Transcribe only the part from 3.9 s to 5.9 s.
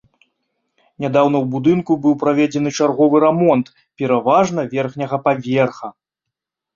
пераважна верхняга паверха.